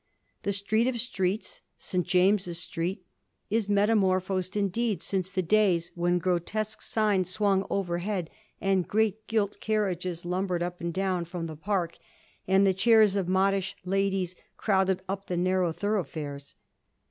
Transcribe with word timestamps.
The 0.41 0.51
street 0.51 0.87
of 0.87 0.99
streets, 0.99 1.61
St. 1.77 2.03
James's 2.07 2.57
Street, 2.57 3.05
is 3.51 3.69
metamorphosed 3.69 4.57
indeed 4.57 4.99
since 5.03 5.29
the 5.29 5.43
days 5.43 5.91
when 5.93 6.17
gro 6.17 6.39
tesque 6.39 6.81
signs 6.81 7.29
swung 7.29 7.67
overhead, 7.69 8.31
and 8.59 8.87
great 8.87 9.27
gilt 9.27 9.61
car 9.61 9.83
riages 9.87 10.25
lumbered 10.25 10.63
up 10.63 10.81
and 10.81 10.91
down 10.91 11.25
from 11.25 11.45
the 11.45 11.55
park, 11.55 11.99
and 12.47 12.65
the 12.65 12.73
chairs 12.73 13.15
of 13.15 13.27
modish 13.27 13.75
ladies 13.85 14.33
crowded 14.57 15.03
up 15.07 15.27
the 15.27 15.37
narrow 15.37 15.71
thoroughfares. 15.71 16.55